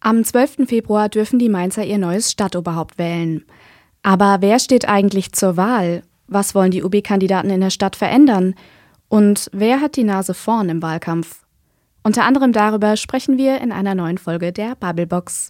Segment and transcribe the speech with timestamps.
[0.00, 0.68] Am 12.
[0.68, 3.44] Februar dürfen die Mainzer ihr neues Stadtoberhaupt wählen.
[4.02, 6.02] Aber wer steht eigentlich zur Wahl?
[6.28, 8.54] Was wollen die UB-Kandidaten in der Stadt verändern?
[9.08, 11.44] Und wer hat die Nase vorn im Wahlkampf?
[12.04, 15.48] Unter anderem darüber sprechen wir in einer neuen Folge der Bubblebox.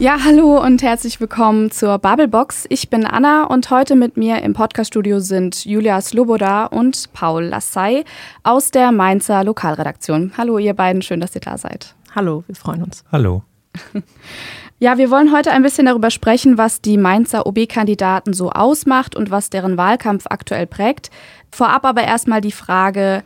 [0.00, 2.66] Ja, hallo und herzlich willkommen zur Bubblebox.
[2.68, 8.04] Ich bin Anna und heute mit mir im Podcaststudio sind Julia Sloboda und Paul Lassay
[8.44, 10.34] aus der Mainzer Lokalredaktion.
[10.38, 11.96] Hallo ihr beiden, schön, dass ihr da seid.
[12.14, 13.04] Hallo, wir freuen uns.
[13.10, 13.42] Hallo.
[14.80, 19.28] Ja, wir wollen heute ein bisschen darüber sprechen, was die Mainzer OB-Kandidaten so ausmacht und
[19.28, 21.10] was deren Wahlkampf aktuell prägt.
[21.50, 23.24] Vorab aber erstmal die Frage,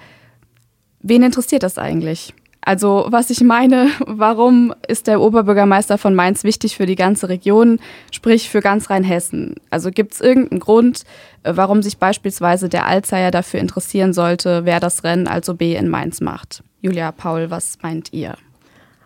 [1.01, 2.33] wen interessiert das eigentlich?
[2.65, 7.81] Also was ich meine, warum ist der Oberbürgermeister von Mainz wichtig für die ganze Region,
[8.11, 9.57] sprich für ganz Rheinhessen?
[9.71, 11.03] Also gibt es irgendeinen Grund,
[11.43, 15.89] äh, warum sich beispielsweise der Alzheimer dafür interessieren sollte, wer das Rennen als OB in
[15.89, 16.63] Mainz macht?
[16.81, 18.37] Julia, Paul, was meint ihr?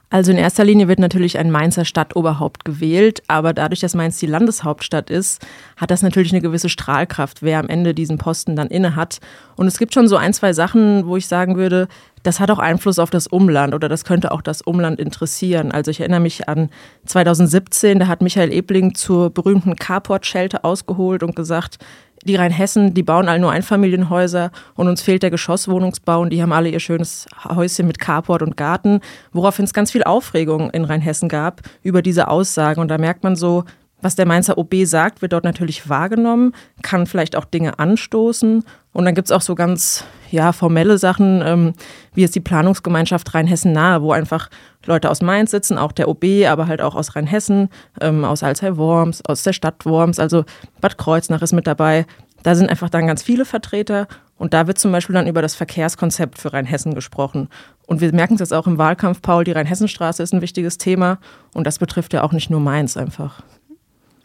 [0.09, 4.27] Also in erster Linie wird natürlich ein Mainzer Stadtoberhaupt gewählt, aber dadurch, dass Mainz die
[4.27, 5.45] Landeshauptstadt ist,
[5.77, 9.19] hat das natürlich eine gewisse Strahlkraft, wer am Ende diesen Posten dann inne hat.
[9.57, 11.89] Und es gibt schon so ein, zwei Sachen, wo ich sagen würde,
[12.23, 15.73] das hat auch Einfluss auf das Umland oder das könnte auch das Umland interessieren.
[15.73, 16.71] Also ich erinnere mich an
[17.07, 21.79] 2017, da hat Michael Ebling zur berühmten Carport-Schelte ausgeholt und gesagt,
[22.27, 26.53] die Rheinhessen, die bauen alle nur Einfamilienhäuser und uns fehlt der Geschosswohnungsbau und die haben
[26.53, 29.01] alle ihr schönes Häuschen mit Carport und Garten,
[29.33, 32.81] woraufhin es ganz viel Aufregung in Rheinhessen gab über diese Aussagen.
[32.81, 33.65] Und da merkt man so,
[34.03, 36.53] was der Mainzer OB sagt, wird dort natürlich wahrgenommen,
[36.83, 38.63] kann vielleicht auch Dinge anstoßen.
[38.93, 41.73] Und dann gibt es auch so ganz ja, formelle Sachen, ähm,
[42.15, 44.49] wie jetzt die Planungsgemeinschaft Rheinhessen-Nahe, wo einfach
[44.85, 47.69] Leute aus Mainz sitzen, auch der OB, aber halt auch aus Rheinhessen,
[48.01, 50.45] ähm, aus Alzey-Worms, aus der Stadt Worms, also
[50.81, 52.07] Bad Kreuznach ist mit dabei.
[52.43, 54.07] Da sind einfach dann ganz viele Vertreter
[54.39, 57.49] und da wird zum Beispiel dann über das Verkehrskonzept für Rheinhessen gesprochen.
[57.87, 61.19] Und wir merken es jetzt auch im Wahlkampf, Paul, die Rheinhessenstraße ist ein wichtiges Thema
[61.55, 63.43] und das betrifft ja auch nicht nur Mainz einfach.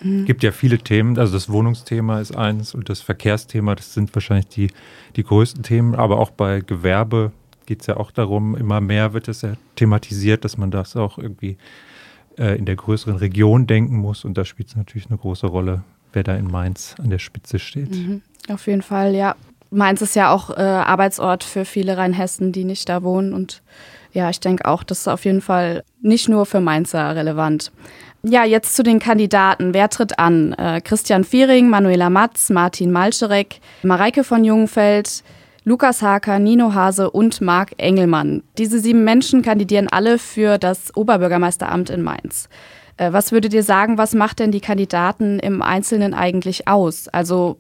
[0.01, 0.25] Es mhm.
[0.25, 4.47] gibt ja viele Themen, also das Wohnungsthema ist eins und das Verkehrsthema, das sind wahrscheinlich
[4.47, 4.67] die,
[5.15, 7.31] die größten Themen, aber auch bei Gewerbe
[7.67, 11.19] geht es ja auch darum, immer mehr wird es ja thematisiert, dass man das auch
[11.19, 11.57] irgendwie
[12.37, 15.83] äh, in der größeren Region denken muss und da spielt es natürlich eine große Rolle,
[16.13, 17.91] wer da in Mainz an der Spitze steht.
[17.91, 18.23] Mhm.
[18.49, 19.35] Auf jeden Fall, ja.
[19.69, 23.61] Mainz ist ja auch äh, Arbeitsort für viele Rheinhessen, die nicht da wohnen und
[24.13, 27.71] ja, ich denke auch, das ist auf jeden Fall nicht nur für Mainzer relevant.
[28.23, 29.73] Ja, jetzt zu den Kandidaten.
[29.73, 30.53] Wer tritt an?
[30.53, 35.23] Äh, Christian Viering, Manuela Matz, Martin Malczerek, Mareike von Jungenfeld,
[35.63, 38.43] Lukas Haker, Nino Hase und Marc Engelmann.
[38.59, 42.47] Diese sieben Menschen kandidieren alle für das Oberbürgermeisteramt in Mainz.
[42.97, 47.07] Äh, was würdet ihr sagen, was macht denn die Kandidaten im Einzelnen eigentlich aus?
[47.07, 47.57] Also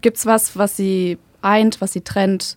[0.00, 2.56] gibt's was, was sie eint, was sie trennt?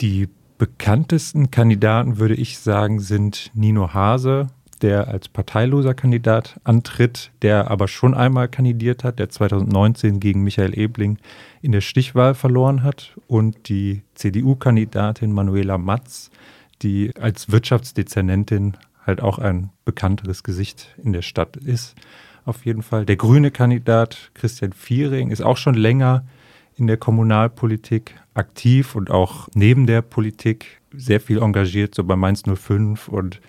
[0.00, 0.28] Die
[0.58, 4.46] bekanntesten Kandidaten, würde ich sagen, sind Nino Hase,
[4.82, 10.76] der als parteiloser Kandidat antritt, der aber schon einmal kandidiert hat, der 2019 gegen Michael
[10.78, 11.18] Ebling
[11.62, 16.30] in der Stichwahl verloren hat und die CDU-Kandidatin Manuela Matz,
[16.82, 18.76] die als Wirtschaftsdezernentin
[19.06, 21.94] halt auch ein bekannteres Gesicht in der Stadt ist.
[22.44, 23.06] Auf jeden Fall.
[23.06, 26.24] Der grüne Kandidat Christian Viering ist auch schon länger
[26.76, 32.42] in der Kommunalpolitik aktiv und auch neben der Politik sehr viel engagiert, so bei Mainz
[32.42, 33.40] 05 und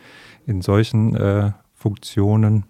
[0.46, 2.66] in solchen äh, Funktionen.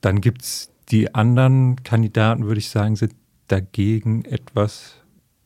[0.00, 3.14] Dann gibt es die anderen Kandidaten, würde ich sagen, sind
[3.48, 4.96] dagegen etwas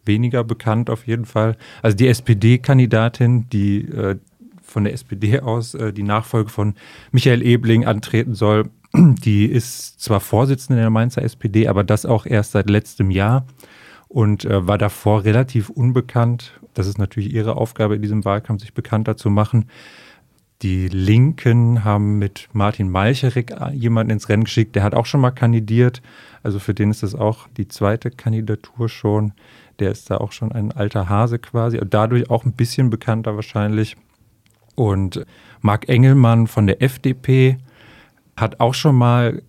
[0.05, 1.57] weniger bekannt auf jeden Fall.
[1.81, 4.19] Also die SPD-Kandidatin, die äh,
[4.63, 6.75] von der SPD aus äh, die Nachfolge von
[7.13, 12.53] Michael Ebling antreten soll, die ist zwar Vorsitzende der Mainzer SPD, aber das auch erst
[12.53, 13.47] seit letztem Jahr
[14.09, 16.61] und äh, war davor relativ unbekannt.
[16.75, 19.67] Das ist natürlich ihre Aufgabe in diesem Wahlkampf, sich bekannter zu machen.
[20.63, 25.33] Die Linken haben mit Martin Malcherik jemanden ins Rennen geschickt, der hat auch schon mal
[25.33, 26.03] kandidiert.
[26.45, 29.33] Also für den ist das auch die zweite Kandidatur schon.
[29.81, 33.97] Der ist da auch schon ein alter Hase quasi dadurch auch ein bisschen bekannter wahrscheinlich.
[34.77, 35.27] Und
[35.61, 37.59] Marc Engelmann von der FDP
[38.37, 39.43] hat auch schon mal,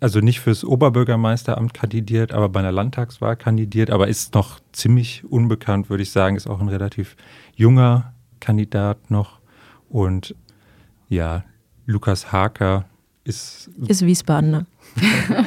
[0.00, 5.88] also nicht fürs Oberbürgermeisteramt kandidiert, aber bei einer Landtagswahl kandidiert, aber ist noch ziemlich unbekannt,
[5.88, 7.16] würde ich sagen, ist auch ein relativ
[7.56, 9.40] junger Kandidat noch.
[9.88, 10.34] Und
[11.08, 11.44] ja,
[11.86, 12.84] Lukas Haker
[13.24, 13.70] ist.
[13.86, 14.66] Ist Wiesbadener.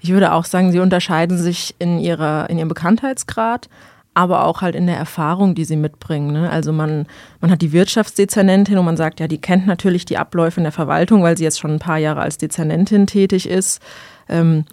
[0.00, 3.68] ich würde auch sagen, sie unterscheiden sich in, ihrer, in ihrem Bekanntheitsgrad,
[4.14, 6.32] aber auch halt in der Erfahrung, die sie mitbringen.
[6.32, 6.50] Ne?
[6.50, 7.06] Also man,
[7.40, 10.72] man hat die Wirtschaftsdezernentin und man sagt, ja, die kennt natürlich die Abläufe in der
[10.72, 13.80] Verwaltung, weil sie jetzt schon ein paar Jahre als Dezernentin tätig ist.
[14.28, 14.64] Ähm,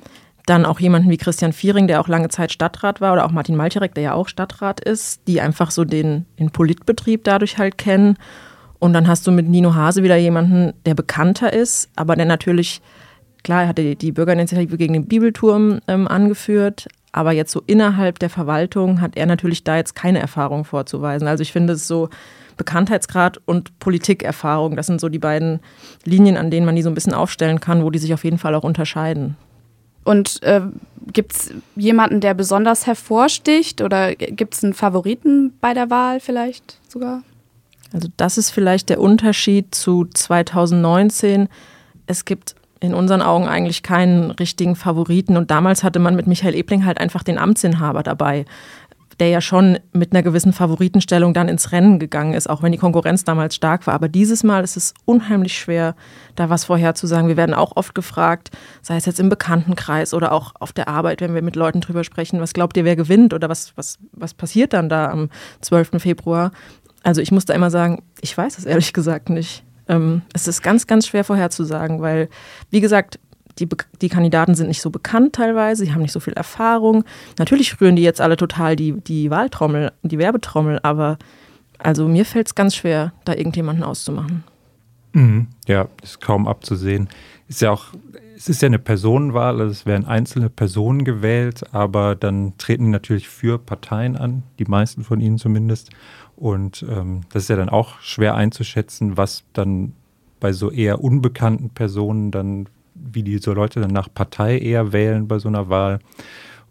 [0.48, 3.56] Dann auch jemanden wie Christian Viering, der auch lange Zeit Stadtrat war, oder auch Martin
[3.56, 8.18] Malcherek, der ja auch Stadtrat ist, die einfach so den, den Politbetrieb dadurch halt kennen.
[8.86, 12.82] Und dann hast du mit Nino Hase wieder jemanden, der bekannter ist, aber der natürlich,
[13.44, 18.30] klar, er hatte die Bürgerinitiative gegen den Bibelturm ähm, angeführt, aber jetzt so innerhalb der
[18.30, 21.28] Verwaltung hat er natürlich da jetzt keine Erfahrung vorzuweisen.
[21.28, 22.10] Also ich finde es so
[22.58, 25.62] Bekanntheitsgrad und Politikerfahrung, das sind so die beiden
[26.04, 28.38] Linien, an denen man die so ein bisschen aufstellen kann, wo die sich auf jeden
[28.38, 29.36] Fall auch unterscheiden.
[30.04, 30.62] Und äh,
[31.12, 36.78] gibt es jemanden, der besonders hervorsticht oder gibt es einen Favoriten bei der Wahl vielleicht
[36.88, 37.24] sogar?
[37.94, 41.48] Also das ist vielleicht der Unterschied zu 2019.
[42.08, 45.38] Es gibt in unseren Augen eigentlich keinen richtigen Favoriten.
[45.38, 48.46] Und damals hatte man mit Michael Ebling halt einfach den Amtsinhaber dabei,
[49.20, 52.78] der ja schon mit einer gewissen Favoritenstellung dann ins Rennen gegangen ist, auch wenn die
[52.78, 53.94] Konkurrenz damals stark war.
[53.94, 55.96] Aber dieses Mal ist es unheimlich schwer,
[56.36, 57.30] da was vorherzusagen.
[57.30, 58.52] Wir werden auch oft gefragt,
[58.82, 62.04] sei es jetzt im Bekanntenkreis oder auch auf der Arbeit, wenn wir mit Leuten drüber
[62.04, 65.30] sprechen, was glaubt ihr, wer gewinnt oder was, was, was passiert dann da am
[65.62, 65.92] 12.
[66.02, 66.52] Februar?
[67.06, 69.64] Also ich muss da immer sagen, ich weiß es ehrlich gesagt nicht.
[69.88, 72.30] Ähm, es ist ganz, ganz schwer vorherzusagen, weil,
[72.72, 73.20] wie gesagt,
[73.60, 73.70] die,
[74.02, 77.04] die Kandidaten sind nicht so bekannt teilweise, sie haben nicht so viel Erfahrung.
[77.38, 81.20] Natürlich rühren die jetzt alle total die, die Wahltrommel, die Werbetrommel, aber
[81.78, 84.44] also mir fällt es ganz schwer, da irgendjemanden auszumachen.
[85.14, 85.48] Mhm.
[85.68, 87.08] Ja, ist kaum abzusehen.
[87.48, 87.86] Ist ja auch,
[88.36, 92.92] es ist ja eine Personenwahl, also es werden einzelne Personen gewählt, aber dann treten die
[92.92, 95.90] natürlich für Parteien an, die meisten von ihnen zumindest.
[96.36, 99.94] Und ähm, das ist ja dann auch schwer einzuschätzen, was dann
[100.40, 105.28] bei so eher unbekannten Personen dann, wie die so Leute dann nach Partei eher wählen
[105.28, 106.00] bei so einer Wahl.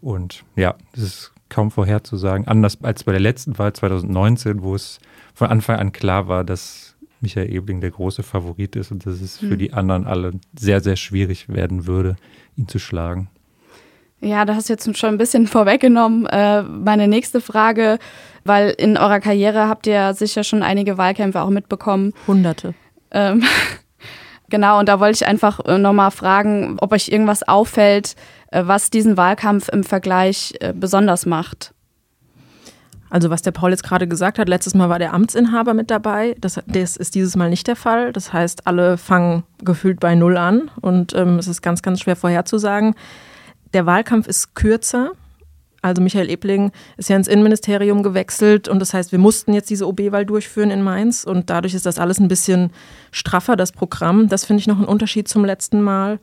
[0.01, 2.47] Und ja, das ist kaum vorherzusagen.
[2.47, 4.99] Anders als bei der letzten Wahl 2019, wo es
[5.33, 9.37] von Anfang an klar war, dass Michael Ebling der große Favorit ist und dass es
[9.37, 9.57] für hm.
[9.57, 12.15] die anderen alle sehr, sehr schwierig werden würde,
[12.55, 13.29] ihn zu schlagen.
[14.21, 16.25] Ja, da hast du jetzt schon ein bisschen vorweggenommen.
[16.25, 17.99] Äh, meine nächste Frage,
[18.43, 22.13] weil in eurer Karriere habt ihr sicher schon einige Wahlkämpfe auch mitbekommen.
[22.27, 22.73] Hunderte.
[23.11, 23.43] Ähm,
[24.49, 28.15] genau, und da wollte ich einfach äh, nochmal fragen, ob euch irgendwas auffällt,
[28.51, 31.74] äh, was diesen Wahlkampf im Vergleich äh, besonders macht.
[33.15, 36.35] Also was der Paul jetzt gerade gesagt hat, letztes Mal war der Amtsinhaber mit dabei.
[36.41, 38.11] Das, das ist dieses Mal nicht der Fall.
[38.11, 42.17] Das heißt, alle fangen gefühlt bei Null an und ähm, es ist ganz, ganz schwer
[42.17, 42.93] vorherzusagen.
[43.73, 45.13] Der Wahlkampf ist kürzer.
[45.81, 49.87] Also Michael Ebling ist ja ins Innenministerium gewechselt und das heißt, wir mussten jetzt diese
[49.87, 52.73] OB-Wahl durchführen in Mainz und dadurch ist das alles ein bisschen
[53.11, 54.27] straffer, das Programm.
[54.27, 56.19] Das finde ich noch ein Unterschied zum letzten Mal.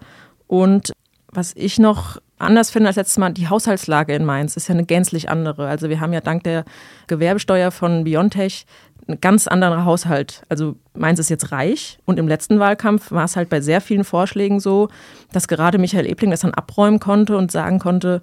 [0.47, 0.93] Und
[1.29, 4.85] was ich noch anders finde als letztes Mal, die Haushaltslage in Mainz ist ja eine
[4.85, 5.69] gänzlich andere.
[5.69, 6.65] Also wir haben ja dank der
[7.07, 8.67] Gewerbesteuer von Biontech
[9.09, 10.43] ein ganz anderer Haushalt.
[10.49, 14.05] Also Mainz ist jetzt reich und im letzten Wahlkampf war es halt bei sehr vielen
[14.05, 14.89] Vorschlägen so,
[15.33, 18.23] dass gerade Michael Ebling das dann abräumen konnte und sagen konnte,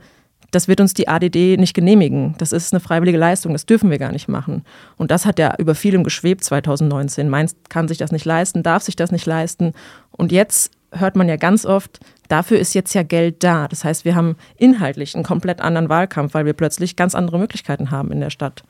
[0.52, 2.34] das wird uns die ADD nicht genehmigen.
[2.40, 4.64] Das ist eine freiwillige Leistung, das dürfen wir gar nicht machen.
[4.98, 7.30] Und das hat ja über vielem geschwebt 2019.
[7.30, 9.74] Mainz kann sich das nicht leisten, darf sich das nicht leisten.
[10.12, 13.68] Und jetzt hört man ja ganz oft, dafür ist jetzt ja Geld da.
[13.68, 17.92] Das heißt, wir haben inhaltlich einen komplett anderen Wahlkampf, weil wir plötzlich ganz andere Möglichkeiten
[17.92, 18.64] haben in der Stadt.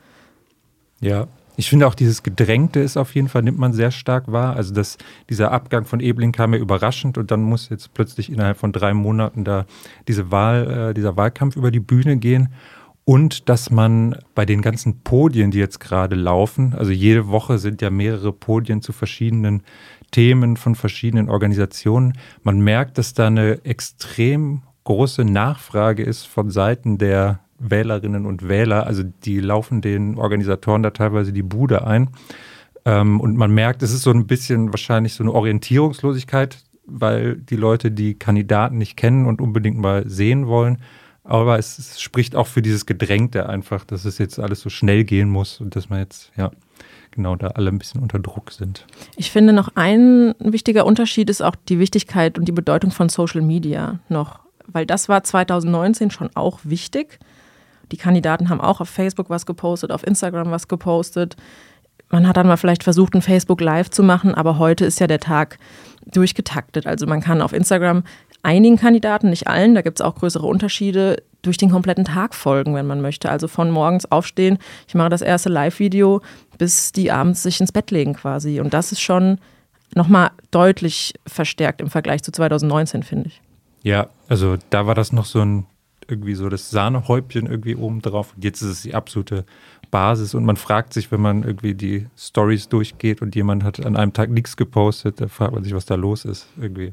[1.00, 4.56] Ja, ich finde auch dieses Gedrängte ist auf jeden Fall, nimmt man sehr stark wahr.
[4.56, 4.96] Also das,
[5.28, 8.94] dieser Abgang von Ebling kam mir überraschend und dann muss jetzt plötzlich innerhalb von drei
[8.94, 9.66] Monaten da
[10.08, 12.48] diese Wahl, äh, dieser Wahlkampf über die Bühne gehen.
[13.04, 17.82] Und dass man bei den ganzen Podien, die jetzt gerade laufen, also jede Woche sind
[17.82, 19.62] ja mehrere Podien zu verschiedenen
[20.10, 26.98] Themen von verschiedenen Organisationen, man merkt, dass da eine extrem große Nachfrage ist von Seiten
[26.98, 28.86] der Wählerinnen und Wähler.
[28.86, 32.10] Also die laufen den Organisatoren da teilweise die Bude ein.
[32.84, 37.56] Ähm, und man merkt, es ist so ein bisschen wahrscheinlich so eine Orientierungslosigkeit, weil die
[37.56, 40.78] Leute die Kandidaten nicht kennen und unbedingt mal sehen wollen.
[41.22, 45.04] Aber es, es spricht auch für dieses Gedrängte einfach, dass es jetzt alles so schnell
[45.04, 46.50] gehen muss und dass man jetzt, ja,
[47.10, 48.86] genau da alle ein bisschen unter Druck sind.
[49.16, 53.42] Ich finde noch ein wichtiger Unterschied ist auch die Wichtigkeit und die Bedeutung von Social
[53.42, 57.18] Media noch, weil das war 2019 schon auch wichtig.
[57.92, 61.36] Die Kandidaten haben auch auf Facebook was gepostet, auf Instagram was gepostet.
[62.08, 65.06] Man hat dann mal vielleicht versucht, ein Facebook Live zu machen, aber heute ist ja
[65.06, 65.58] der Tag
[66.06, 66.86] durchgetaktet.
[66.86, 68.02] Also man kann auf Instagram
[68.42, 72.74] einigen Kandidaten, nicht allen, da gibt es auch größere Unterschiede, durch den kompletten Tag folgen,
[72.74, 73.30] wenn man möchte.
[73.30, 76.20] Also von morgens aufstehen, ich mache das erste Live-Video,
[76.58, 78.60] bis die abends sich ins Bett legen quasi.
[78.60, 79.38] Und das ist schon
[79.94, 83.40] nochmal deutlich verstärkt im Vergleich zu 2019, finde ich.
[83.82, 85.66] Ja, also da war das noch so ein
[86.10, 88.34] irgendwie so das Sahnehäubchen irgendwie oben drauf.
[88.40, 89.44] Jetzt ist es die absolute
[89.90, 93.96] Basis und man fragt sich, wenn man irgendwie die Stories durchgeht und jemand hat an
[93.96, 96.92] einem Tag nichts gepostet, da fragt man sich, was da los ist irgendwie.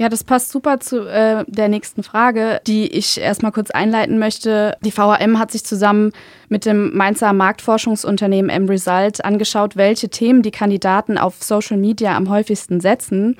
[0.00, 4.74] Ja, das passt super zu äh, der nächsten Frage, die ich erstmal kurz einleiten möchte.
[4.82, 6.12] Die VHM hat sich zusammen
[6.48, 12.80] mit dem Mainzer Marktforschungsunternehmen M-Result angeschaut, welche Themen die Kandidaten auf Social Media am häufigsten
[12.80, 13.36] setzen.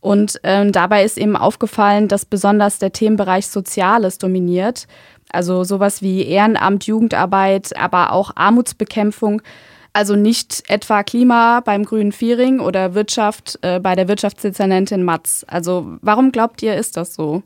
[0.00, 4.88] Und ähm, dabei ist eben aufgefallen, dass besonders der Themenbereich Soziales dominiert.
[5.30, 9.42] Also sowas wie Ehrenamt, Jugendarbeit, aber auch Armutsbekämpfung
[9.92, 15.44] also nicht etwa Klima beim Grünen Viering oder Wirtschaft äh, bei der Wirtschaftsdezernentin Matz.
[15.48, 17.42] Also warum glaubt ihr, ist das so?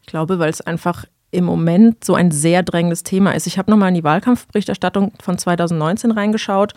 [0.00, 3.46] Ich glaube, weil es einfach im Moment so ein sehr drängendes Thema ist.
[3.46, 6.74] Ich habe nochmal in die Wahlkampfberichterstattung von 2019 reingeschaut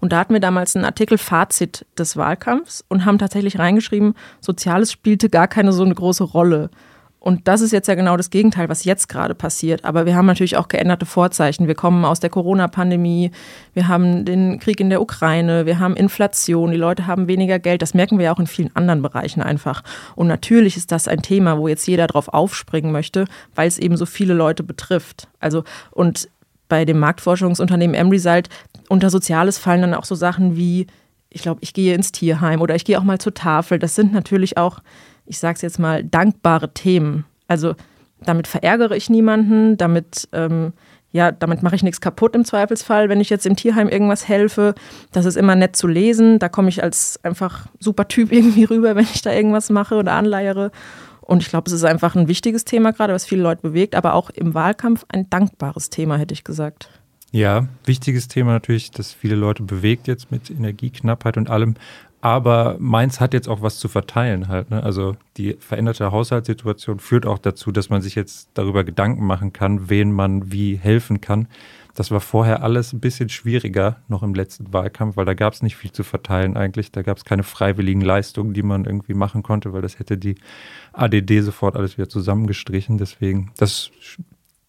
[0.00, 4.92] und da hatten wir damals einen Artikel Fazit des Wahlkampfs und haben tatsächlich reingeschrieben, Soziales
[4.92, 6.70] spielte gar keine so eine große Rolle.
[7.20, 9.84] Und das ist jetzt ja genau das Gegenteil, was jetzt gerade passiert.
[9.84, 11.66] Aber wir haben natürlich auch geänderte Vorzeichen.
[11.66, 13.32] Wir kommen aus der Corona-Pandemie,
[13.74, 17.82] wir haben den Krieg in der Ukraine, wir haben Inflation, die Leute haben weniger Geld.
[17.82, 19.82] Das merken wir ja auch in vielen anderen Bereichen einfach.
[20.14, 23.96] Und natürlich ist das ein Thema, wo jetzt jeder drauf aufspringen möchte, weil es eben
[23.96, 25.28] so viele Leute betrifft.
[25.40, 26.28] Also, und
[26.68, 28.48] bei dem Marktforschungsunternehmen Emresult
[28.88, 30.86] unter Soziales fallen dann auch so Sachen wie,
[31.30, 33.78] ich glaube, ich gehe ins Tierheim oder ich gehe auch mal zur Tafel.
[33.78, 34.80] Das sind natürlich auch
[35.28, 37.24] ich sage es jetzt mal, dankbare Themen.
[37.46, 37.74] Also
[38.20, 40.72] damit verärgere ich niemanden, damit, ähm,
[41.12, 44.74] ja, damit mache ich nichts kaputt im Zweifelsfall, wenn ich jetzt im Tierheim irgendwas helfe.
[45.12, 46.38] Das ist immer nett zu lesen.
[46.38, 50.12] Da komme ich als einfach super Typ irgendwie rüber, wenn ich da irgendwas mache oder
[50.12, 50.70] anleiere.
[51.20, 54.14] Und ich glaube, es ist einfach ein wichtiges Thema gerade, was viele Leute bewegt, aber
[54.14, 56.88] auch im Wahlkampf ein dankbares Thema, hätte ich gesagt.
[57.30, 61.74] Ja, wichtiges Thema natürlich, das viele Leute bewegt jetzt mit Energieknappheit und allem.
[62.20, 64.70] Aber Mainz hat jetzt auch was zu verteilen halt.
[64.70, 64.82] Ne?
[64.82, 69.88] Also die veränderte Haushaltssituation führt auch dazu, dass man sich jetzt darüber Gedanken machen kann,
[69.88, 71.46] wen man wie helfen kann.
[71.94, 75.62] Das war vorher alles ein bisschen schwieriger noch im letzten Wahlkampf, weil da gab es
[75.62, 76.92] nicht viel zu verteilen eigentlich.
[76.92, 80.36] Da gab es keine freiwilligen Leistungen, die man irgendwie machen konnte, weil das hätte die
[80.92, 82.98] ADD sofort alles wieder zusammengestrichen.
[82.98, 83.90] Deswegen, das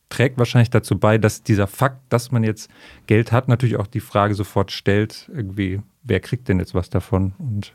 [0.10, 2.70] trägt wahrscheinlich dazu bei, dass dieser Fakt, dass man jetzt
[3.08, 7.34] Geld hat, natürlich auch die Frage sofort stellt, irgendwie, wer kriegt denn jetzt was davon?
[7.38, 7.74] Und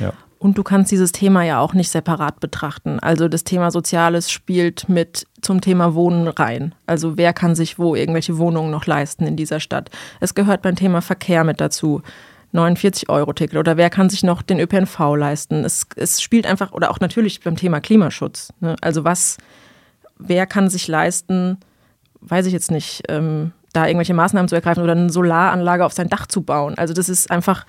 [0.00, 0.12] ja.
[0.38, 3.00] Und du kannst dieses Thema ja auch nicht separat betrachten.
[3.00, 6.74] Also das Thema Soziales spielt mit zum Thema Wohnen rein.
[6.86, 9.90] Also wer kann sich wo irgendwelche Wohnungen noch leisten in dieser Stadt?
[10.20, 12.02] Es gehört beim Thema Verkehr mit dazu.
[12.54, 15.64] 49-Euro-Ticket oder wer kann sich noch den ÖPNV leisten?
[15.64, 18.52] Es, es spielt einfach, oder auch natürlich beim Thema Klimaschutz.
[18.60, 18.76] Ne?
[18.80, 19.36] Also was,
[20.18, 21.58] wer kann sich leisten,
[22.20, 26.08] weiß ich jetzt nicht, ähm, da irgendwelche Maßnahmen zu ergreifen oder eine Solaranlage auf sein
[26.08, 26.76] Dach zu bauen.
[26.78, 27.66] Also das ist einfach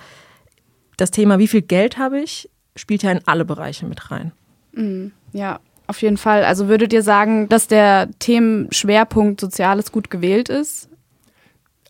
[0.96, 4.32] das Thema, wie viel Geld habe ich, spielt ja in alle Bereiche mit rein.
[4.72, 5.12] Mhm.
[5.32, 6.44] Ja, auf jeden Fall.
[6.44, 10.88] Also würdet ihr sagen, dass der Themenschwerpunkt Soziales gut gewählt ist?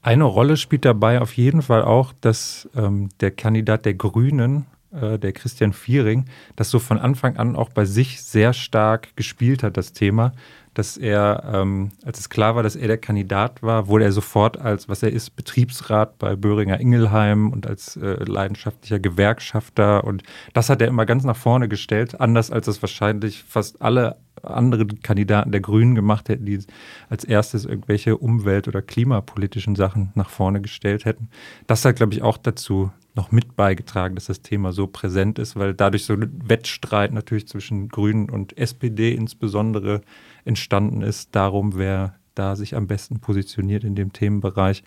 [0.03, 5.19] Eine Rolle spielt dabei auf jeden Fall auch, dass ähm, der Kandidat der Grünen, äh,
[5.19, 6.27] der Christian Viering,
[6.57, 10.33] das so von Anfang an auch bei sich sehr stark gespielt hat, das Thema
[10.79, 14.59] dass er, ähm, als es klar war, dass er der Kandidat war, wurde er sofort
[14.59, 20.05] als, was er ist, Betriebsrat bei Böhringer Ingelheim und als äh, leidenschaftlicher Gewerkschafter.
[20.05, 24.19] Und das hat er immer ganz nach vorne gestellt, anders als es wahrscheinlich fast alle
[24.41, 26.61] anderen Kandidaten der Grünen gemacht hätten, die
[27.09, 31.29] als erstes irgendwelche umwelt- oder klimapolitischen Sachen nach vorne gestellt hätten.
[31.67, 35.57] Das hat, glaube ich, auch dazu noch mit beigetragen, dass das Thema so präsent ist,
[35.57, 40.03] weil dadurch so ein Wettstreit natürlich zwischen Grünen und SPD insbesondere
[40.45, 44.85] entstanden ist, darum, wer da sich am besten positioniert in dem Themenbereich.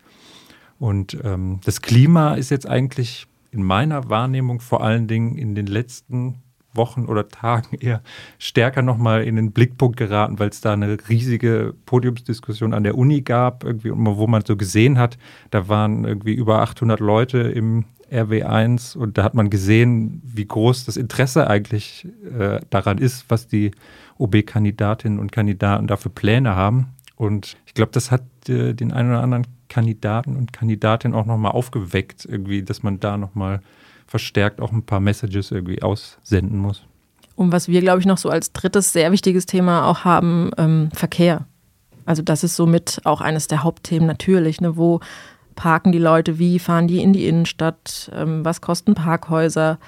[0.80, 5.68] Und ähm, das Klima ist jetzt eigentlich in meiner Wahrnehmung vor allen Dingen in den
[5.68, 6.36] letzten
[6.74, 8.02] Wochen oder Tagen eher
[8.40, 13.22] stärker nochmal in den Blickpunkt geraten, weil es da eine riesige Podiumsdiskussion an der Uni
[13.22, 15.18] gab, irgendwie, wo man so gesehen hat,
[15.50, 20.86] da waren irgendwie über 800 Leute im RW1 und da hat man gesehen, wie groß
[20.86, 23.72] das Interesse eigentlich äh, daran ist, was die
[24.18, 26.90] OB-Kandidatinnen und Kandidaten dafür Pläne haben.
[27.16, 31.54] Und ich glaube, das hat äh, den einen oder anderen Kandidaten und Kandidatin auch nochmal
[31.54, 33.62] aufgeweckt, irgendwie, dass man da nochmal
[34.06, 36.84] verstärkt auch ein paar Messages irgendwie aussenden muss.
[37.36, 40.90] Und was wir, glaube ich, noch so als drittes sehr wichtiges Thema auch haben, ähm,
[40.94, 41.46] Verkehr.
[42.06, 45.00] Also das ist somit auch eines der Hauptthemen natürlich, ne, wo
[45.56, 49.80] parken die Leute, wie fahren die in die Innenstadt, ähm, was kosten Parkhäuser,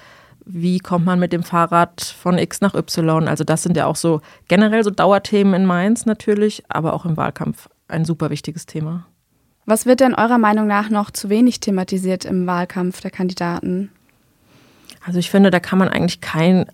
[0.46, 3.28] wie kommt man mit dem Fahrrad von X nach Y.
[3.28, 7.18] Also das sind ja auch so generell so Dauerthemen in Mainz natürlich, aber auch im
[7.18, 9.06] Wahlkampf ein super wichtiges Thema.
[9.66, 13.92] Was wird denn eurer Meinung nach noch zu wenig thematisiert im Wahlkampf der Kandidaten?
[15.06, 16.66] Also ich finde, da kann man eigentlich kein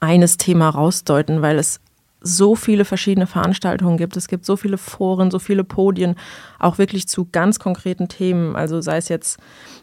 [0.00, 1.80] eines Thema rausdeuten, weil es
[2.20, 4.16] so viele verschiedene Veranstaltungen gibt.
[4.16, 6.16] Es gibt so viele Foren, so viele Podien,
[6.58, 8.56] auch wirklich zu ganz konkreten Themen.
[8.56, 9.38] Also sei es jetzt,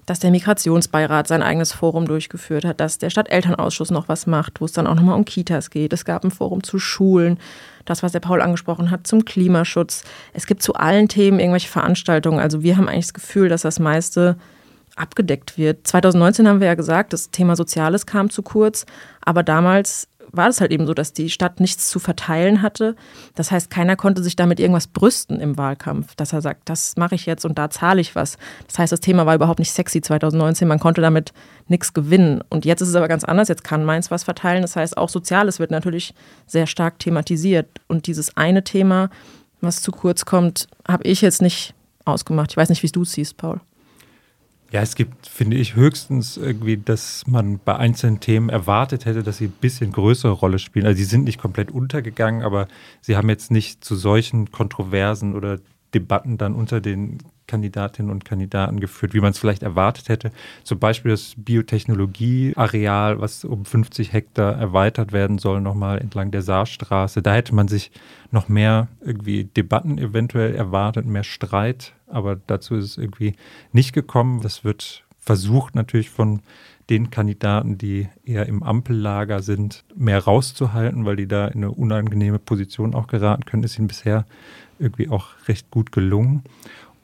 [0.05, 4.65] dass der Migrationsbeirat sein eigenes Forum durchgeführt hat, dass der Stadtelternausschuss noch was macht, wo
[4.65, 5.93] es dann auch nochmal um Kitas geht.
[5.93, 7.39] Es gab ein Forum zu Schulen,
[7.85, 10.03] das, was der Paul angesprochen hat, zum Klimaschutz.
[10.33, 12.39] Es gibt zu allen Themen irgendwelche Veranstaltungen.
[12.39, 14.35] Also wir haben eigentlich das Gefühl, dass das meiste
[14.95, 15.85] abgedeckt wird.
[15.87, 18.85] 2019 haben wir ja gesagt, das Thema Soziales kam zu kurz,
[19.21, 22.95] aber damals war es halt eben so, dass die Stadt nichts zu verteilen hatte.
[23.35, 27.15] Das heißt, keiner konnte sich damit irgendwas brüsten im Wahlkampf, dass er sagt, das mache
[27.15, 28.37] ich jetzt und da zahle ich was.
[28.67, 31.33] Das heißt, das Thema war überhaupt nicht sexy 2019, man konnte damit
[31.67, 32.43] nichts gewinnen.
[32.49, 34.61] Und jetzt ist es aber ganz anders, jetzt kann Mainz was verteilen.
[34.61, 36.13] Das heißt, auch Soziales wird natürlich
[36.45, 37.67] sehr stark thematisiert.
[37.87, 39.09] Und dieses eine Thema,
[39.61, 41.73] was zu kurz kommt, habe ich jetzt nicht
[42.05, 42.51] ausgemacht.
[42.51, 43.59] Ich weiß nicht, wie du es siehst, Paul.
[44.71, 49.37] Ja, es gibt, finde ich, höchstens irgendwie, dass man bei einzelnen Themen erwartet hätte, dass
[49.37, 50.85] sie ein bisschen größere Rolle spielen.
[50.85, 52.67] Also sie sind nicht komplett untergegangen, aber
[53.01, 55.59] sie haben jetzt nicht zu solchen Kontroversen oder
[55.93, 60.31] Debatten dann unter den Kandidatinnen und Kandidaten geführt, wie man es vielleicht erwartet hätte.
[60.63, 67.21] Zum Beispiel das Biotechnologieareal, was um 50 Hektar erweitert werden soll, nochmal entlang der Saarstraße.
[67.21, 67.91] Da hätte man sich
[68.31, 73.35] noch mehr irgendwie Debatten eventuell erwartet, mehr Streit aber dazu ist es irgendwie
[73.71, 74.41] nicht gekommen.
[74.41, 76.41] Das wird versucht natürlich von
[76.89, 82.37] den Kandidaten, die eher im Ampellager sind, mehr rauszuhalten, weil die da in eine unangenehme
[82.37, 84.25] Position auch geraten können, ist ihnen bisher
[84.77, 86.43] irgendwie auch recht gut gelungen.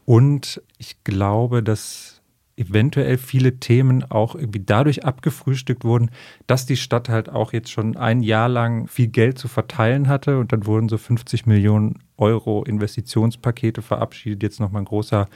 [0.05, 2.21] Und ich glaube, dass
[2.57, 6.11] eventuell viele Themen auch irgendwie dadurch abgefrühstückt wurden,
[6.47, 10.37] dass die Stadt halt auch jetzt schon ein Jahr lang viel Geld zu verteilen hatte
[10.37, 14.43] und dann wurden so 50 Millionen Euro Investitionspakete verabschiedet.
[14.43, 15.27] Jetzt nochmal ein großer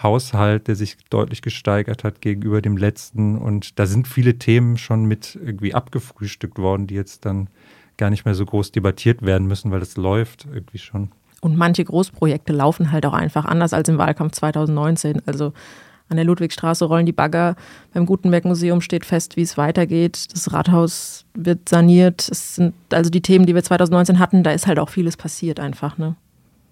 [0.00, 3.36] Haushalt, der sich deutlich gesteigert hat gegenüber dem letzten.
[3.36, 7.48] Und da sind viele Themen schon mit irgendwie abgefrühstückt worden, die jetzt dann
[7.96, 11.10] gar nicht mehr so groß debattiert werden müssen, weil das läuft irgendwie schon.
[11.40, 15.22] Und manche Großprojekte laufen halt auch einfach anders als im Wahlkampf 2019.
[15.26, 15.52] Also
[16.08, 17.54] an der Ludwigstraße rollen die Bagger.
[17.92, 20.32] Beim Gutenberg-Museum steht fest, wie es weitergeht.
[20.32, 22.28] Das Rathaus wird saniert.
[22.28, 25.60] Es sind also die Themen, die wir 2019 hatten, da ist halt auch vieles passiert
[25.60, 25.98] einfach.
[25.98, 26.16] Ne?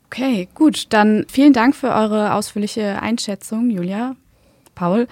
[0.06, 0.86] Okay, gut.
[0.90, 4.16] Dann vielen Dank für eure ausführliche Einschätzung, Julia,
[4.74, 5.06] Paul.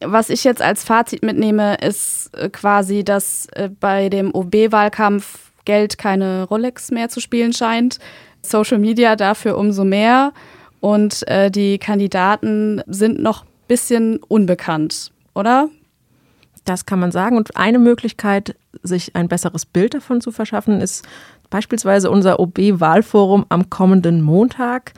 [0.00, 5.98] Was ich jetzt als Fazit mitnehme, ist äh, quasi, dass äh, bei dem OB-Wahlkampf Geld
[5.98, 7.98] keine Rolex mehr zu spielen scheint.
[8.44, 10.32] Social Media dafür umso mehr.
[10.80, 15.68] Und äh, die Kandidaten sind noch ein bisschen unbekannt, oder?
[16.64, 17.36] Das kann man sagen.
[17.36, 21.06] Und eine Möglichkeit, sich ein besseres Bild davon zu verschaffen, ist
[21.54, 24.92] Beispielsweise unser OB-Wahlforum am kommenden Montag.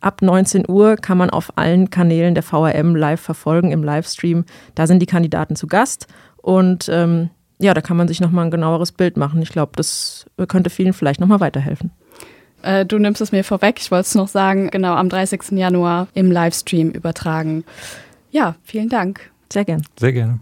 [0.00, 4.44] Ab 19 Uhr kann man auf allen Kanälen der VRM live verfolgen im Livestream.
[4.74, 6.08] Da sind die Kandidaten zu Gast
[6.38, 9.40] und ähm, ja, da kann man sich nochmal ein genaueres Bild machen.
[9.40, 11.92] Ich glaube, das könnte vielen vielleicht nochmal weiterhelfen.
[12.62, 13.78] Äh, du nimmst es mir vorweg.
[13.80, 15.52] Ich wollte es noch sagen, genau am 30.
[15.52, 17.64] Januar im Livestream übertragen.
[18.30, 19.30] Ja, vielen Dank.
[19.52, 19.82] Sehr gern.
[19.98, 20.38] Sehr gerne.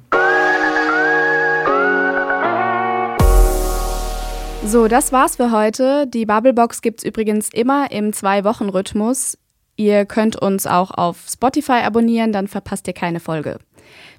[4.65, 6.07] So, das war's für heute.
[6.07, 9.39] Die Bubblebox gibt's übrigens immer im Zwei-Wochen-Rhythmus.
[9.77, 13.61] Ihr könnt uns auch auf Spotify abonnieren, dann verpasst ihr keine Folge.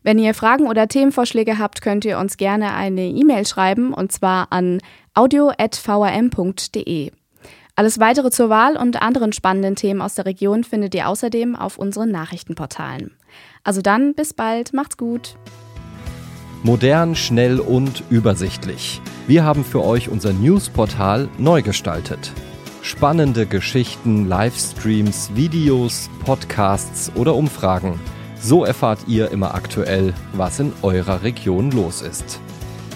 [0.03, 4.47] Wenn ihr Fragen oder Themenvorschläge habt, könnt ihr uns gerne eine E-Mail schreiben und zwar
[4.51, 4.79] an
[5.13, 7.11] audio.vrm.de.
[7.79, 11.77] Alles weitere zur Wahl und anderen spannenden Themen aus der Region findet ihr außerdem auf
[11.77, 13.11] unseren Nachrichtenportalen.
[13.63, 15.37] Also dann, bis bald, macht's gut.
[16.61, 18.99] Modern, schnell und übersichtlich.
[19.27, 22.33] Wir haben für euch unser Newsportal neu gestaltet.
[22.81, 27.97] Spannende Geschichten, Livestreams, Videos, Podcasts oder Umfragen.
[28.41, 32.41] So erfahrt ihr immer aktuell, was in eurer Region los ist.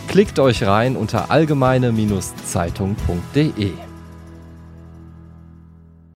[0.10, 3.93] Klickt euch rein unter allgemeine-zeitung.de.